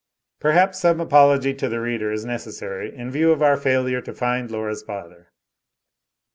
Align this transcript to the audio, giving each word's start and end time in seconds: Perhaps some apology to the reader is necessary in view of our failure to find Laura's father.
Perhaps 0.39 0.79
some 0.79 0.99
apology 0.99 1.53
to 1.53 1.69
the 1.69 1.79
reader 1.79 2.11
is 2.11 2.25
necessary 2.25 2.91
in 2.91 3.11
view 3.11 3.31
of 3.31 3.43
our 3.43 3.55
failure 3.55 4.01
to 4.01 4.15
find 4.15 4.49
Laura's 4.49 4.81
father. 4.81 5.31